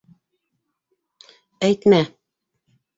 Әйтмә. 1.71 2.03